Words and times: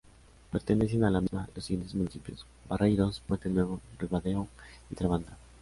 Pertenecen 0.51 1.03
a 1.03 1.11
la 1.11 1.21
misma 1.21 1.47
los 1.53 1.63
siguientes 1.63 1.93
municipios: 1.93 2.43
Barreiros, 2.67 3.19
Puente 3.19 3.49
Nuevo, 3.49 3.79
Ribadeo 3.99 4.47
y 4.89 4.95
Trabada. 4.95 5.37